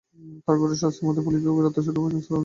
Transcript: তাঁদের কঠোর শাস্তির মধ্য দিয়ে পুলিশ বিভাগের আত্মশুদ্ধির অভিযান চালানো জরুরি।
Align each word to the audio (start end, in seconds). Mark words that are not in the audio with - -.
তাঁদের 0.43 0.61
কঠোর 0.63 0.71
শাস্তির 0.81 1.03
মধ্য 1.05 1.17
দিয়ে 1.17 1.25
পুলিশ 1.27 1.41
বিভাগের 1.45 1.67
আত্মশুদ্ধির 1.69 1.99
অভিযান 2.03 2.21
চালানো 2.25 2.25
জরুরি। 2.27 2.37